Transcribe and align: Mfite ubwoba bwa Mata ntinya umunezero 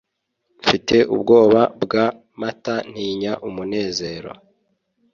Mfite 0.61 0.97
ubwoba 1.13 1.61
bwa 1.83 2.05
Mata 2.39 2.75
ntinya 2.91 3.33
umunezero 3.47 4.31